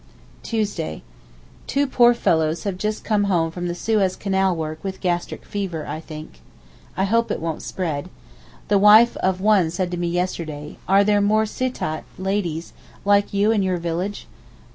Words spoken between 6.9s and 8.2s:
I hope it won't spread.